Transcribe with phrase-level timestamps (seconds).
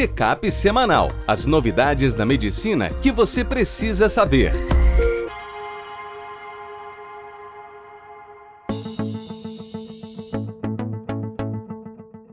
[0.00, 1.10] Check-up semanal.
[1.26, 4.50] As novidades da medicina que você precisa saber.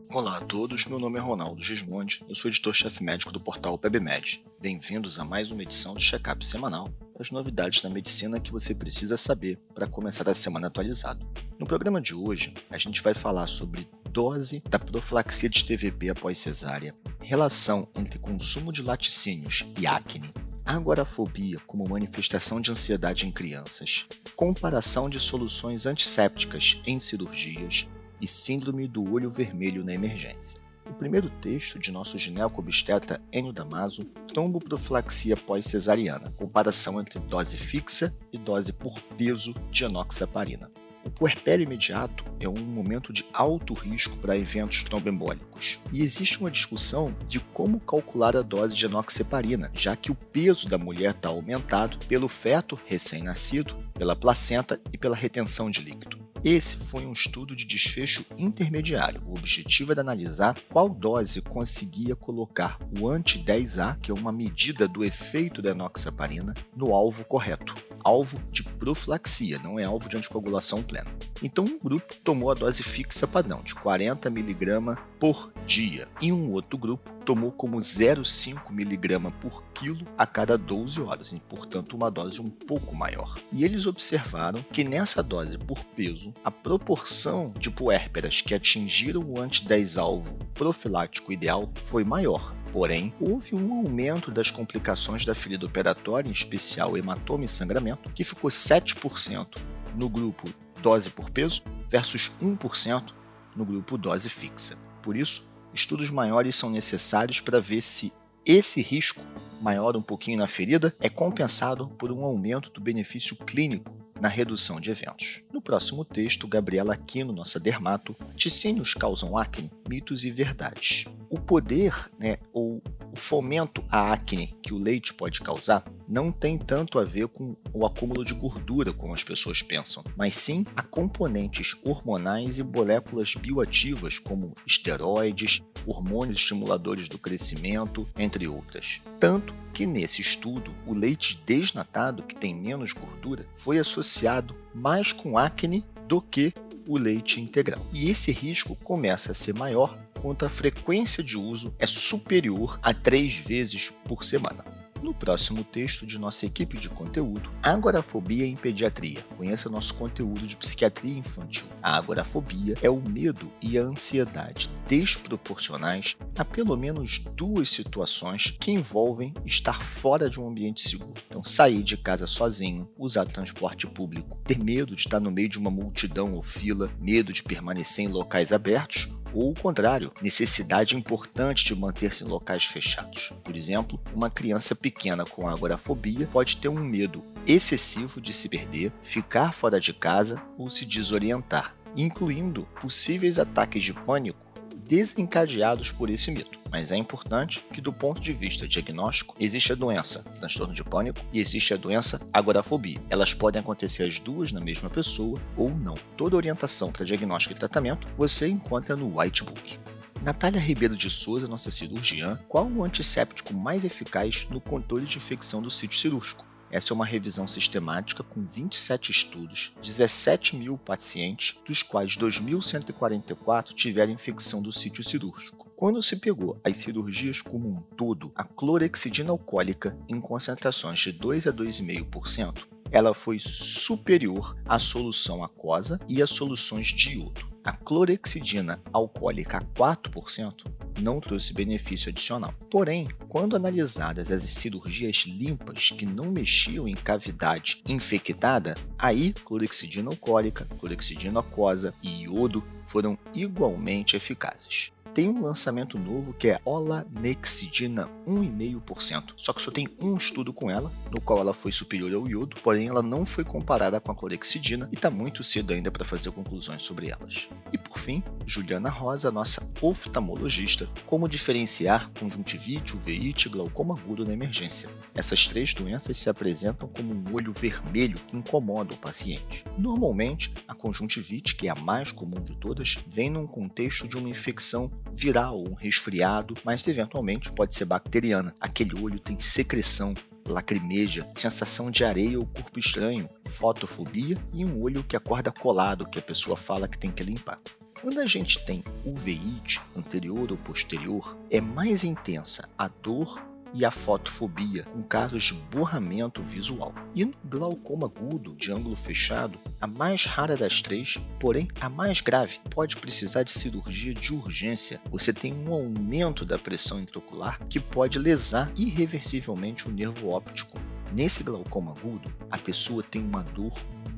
[0.09, 4.45] Olá a todos, meu nome é Ronaldo Gismondi, eu sou editor-chefe médico do portal PebMed.
[4.61, 6.87] Bem-vindos a mais uma edição do Check-up semanal,
[7.19, 11.27] as novidades da medicina que você precisa saber para começar a semana atualizado.
[11.59, 16.39] No programa de hoje, a gente vai falar sobre dose da profilaxia de TVP após
[16.39, 20.29] cesárea, relação entre consumo de laticínios e acne,
[20.65, 27.87] agorafobia como manifestação de ansiedade em crianças, comparação de soluções antissépticas em cirurgias
[28.19, 30.59] e síndrome do olho vermelho na emergência.
[30.89, 38.37] O primeiro texto de nosso gineco-obstetra Enio Damaso, tromboprofilaxia pós-cesariana, comparação entre dose fixa e
[38.37, 40.71] dose por peso de enoxaparina.
[41.07, 45.79] O puerpério imediato é um momento de alto risco para eventos tromboembólicos.
[45.93, 50.67] E existe uma discussão de como calcular a dose de enoxaparina, já que o peso
[50.67, 56.27] da mulher está aumentado pelo feto recém-nascido, pela placenta e pela retenção de líquido.
[56.43, 59.21] Esse foi um estudo de desfecho intermediário.
[59.25, 65.05] O objetivo era analisar qual dose conseguia colocar o anti-10A, que é uma medida do
[65.05, 67.73] efeito da enoxaparina, no alvo correto.
[68.07, 71.11] Alvo de profilaxia, não é alvo de anticoagulação plena.
[71.43, 76.53] Então, um grupo tomou a dose fixa padrão, de 40 mg por dia, e um
[76.53, 82.09] outro grupo tomou como 0,5 mg por quilo a cada 12 horas, e, portanto, uma
[82.09, 83.37] dose um pouco maior.
[83.51, 89.41] E eles observaram que nessa dose por peso, a proporção de puérperas que atingiram o
[89.41, 92.55] anti-10-alvo profilático ideal foi maior.
[92.71, 98.23] Porém, houve um aumento das complicações da ferida operatória, em especial hematoma e sangramento, que
[98.23, 99.57] ficou 7%
[99.95, 100.47] no grupo
[100.81, 103.13] dose por peso versus 1%
[103.55, 104.77] no grupo dose fixa.
[105.01, 108.13] Por isso, estudos maiores são necessários para ver se
[108.45, 109.21] esse risco
[109.61, 114.79] maior um pouquinho na ferida é compensado por um aumento do benefício clínico na redução
[114.79, 115.41] de eventos.
[115.51, 121.05] No próximo texto, Gabriela Aquino, nossa dermato, ticínios causam acne, mitos e verdades.
[121.29, 126.57] O poder, né, ou o fomento à acne que o leite pode causar não tem
[126.57, 130.81] tanto a ver com o acúmulo de gordura como as pessoas pensam, mas sim a
[130.81, 139.01] componentes hormonais e moléculas bioativas como esteroides, hormônios estimuladores do crescimento, entre outras.
[139.19, 145.37] Tanto que nesse estudo, o leite desnatado, que tem menos gordura, foi associado mais com
[145.37, 146.53] acne do que
[146.87, 147.85] o leite integral.
[147.93, 152.93] E esse risco começa a ser maior quando a frequência de uso é superior a
[152.93, 154.76] três vezes por semana.
[155.01, 159.21] No próximo texto de nossa equipe de conteúdo, Agorafobia em Pediatria.
[159.37, 161.65] Conheça nosso conteúdo de psiquiatria infantil.
[161.81, 168.71] A agorafobia é o medo e a ansiedade desproporcionais a pelo menos duas situações que
[168.71, 171.13] envolvem estar fora de um ambiente seguro.
[171.27, 175.59] Então, sair de casa sozinho, usar transporte público, ter medo de estar no meio de
[175.59, 181.65] uma multidão ou fila, medo de permanecer em locais abertos ou o contrário, necessidade importante
[181.65, 183.33] de manter-se em locais fechados.
[183.43, 184.75] Por exemplo, uma criança
[185.25, 190.69] com agorafobia pode ter um medo excessivo de se perder, ficar fora de casa ou
[190.69, 194.47] se desorientar, incluindo possíveis ataques de pânico
[194.87, 196.57] desencadeados por esse mito.
[196.71, 201.19] Mas é importante que, do ponto de vista diagnóstico, existe a doença transtorno de pânico
[201.31, 203.01] e existe a doença agorafobia.
[203.09, 205.95] Elas podem acontecer as duas na mesma pessoa ou não.
[206.15, 209.77] Toda orientação para diagnóstico e tratamento você encontra no White Book.
[210.23, 215.61] Natália Ribeiro de Souza, nossa cirurgiã, qual o antisséptico mais eficaz no controle de infecção
[215.61, 216.45] do sítio cirúrgico?
[216.69, 224.11] Essa é uma revisão sistemática com 27 estudos, 17 mil pacientes, dos quais 2.144 tiveram
[224.11, 225.71] infecção do sítio cirúrgico.
[225.77, 231.47] Quando se pegou as cirurgias como um todo, a clorexidina alcoólica em concentrações de 2
[231.47, 237.56] a 2,5%, ela foi superior à solução aquosa e às soluções de iodo.
[237.67, 242.53] A clorexidina alcoólica a 4% não trouxe benefício adicional.
[242.71, 250.65] Porém, quando analisadas as cirurgias limpas que não mexiam em cavidade infectada, aí clorexidina alcoólica,
[250.79, 259.33] clorexidina aquosa e iodo foram igualmente eficazes tem um lançamento novo que é Olanexidina 1,5%.
[259.35, 262.55] Só que só tem um estudo com ela, no qual ela foi superior ao iodo,
[262.61, 266.29] porém ela não foi comparada com a clorexidina e está muito cedo ainda para fazer
[266.29, 267.49] conclusões sobre elas.
[267.73, 274.33] E por fim, Juliana Rosa, nossa oftalmologista, como diferenciar conjuntivite, uveíte e glaucoma agudo na
[274.33, 274.87] emergência.
[275.15, 279.65] Essas três doenças se apresentam como um olho vermelho que incomoda o paciente.
[279.79, 284.29] Normalmente, a conjuntivite, que é a mais comum de todas, vem num contexto de uma
[284.29, 288.53] infecção viral ou um resfriado, mas eventualmente pode ser bacteriana.
[288.59, 290.13] Aquele olho tem secreção,
[290.47, 296.19] lacrimeja, sensação de areia ou corpo estranho, fotofobia e um olho que acorda colado, que
[296.19, 297.59] a pessoa fala que tem que limpar.
[297.99, 303.41] Quando a gente tem uveíte anterior ou posterior, é mais intensa a dor
[303.77, 306.95] e a fotofobia, com casos de borramento visual.
[307.13, 312.19] E no glaucoma agudo de ângulo fechado, a mais rara das três, porém a mais
[312.19, 314.99] grave, pode precisar de cirurgia de urgência.
[315.11, 320.79] Você tem um aumento da pressão intraocular que pode lesar irreversivelmente o nervo óptico.
[321.13, 323.73] Nesse glaucoma agudo, a pessoa tem uma dor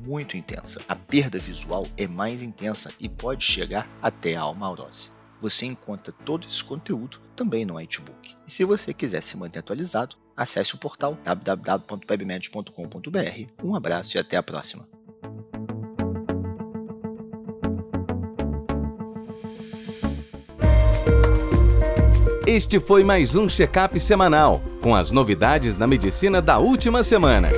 [0.06, 0.80] muito intensa.
[0.88, 5.19] A perda visual é mais intensa e pode chegar até a almaurose.
[5.40, 8.36] Você encontra todo esse conteúdo também no Whitebook.
[8.46, 13.64] E se você quiser se manter atualizado, acesse o portal www.webmed.com.br.
[13.64, 14.86] Um abraço e até a próxima.
[22.46, 27.48] Este foi mais um check-up semanal com as novidades da medicina da última semana.